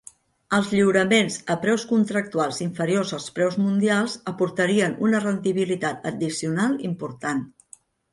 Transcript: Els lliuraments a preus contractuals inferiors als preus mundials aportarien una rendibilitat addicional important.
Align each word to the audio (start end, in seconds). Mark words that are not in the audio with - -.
Els 0.57 0.69
lliuraments 0.75 1.35
a 1.55 1.57
preus 1.65 1.83
contractuals 1.91 2.61
inferiors 2.65 3.11
als 3.17 3.27
preus 3.35 3.57
mundials 3.65 4.15
aportarien 4.31 4.95
una 5.09 5.21
rendibilitat 5.27 6.09
addicional 6.13 6.75
important. 6.91 7.45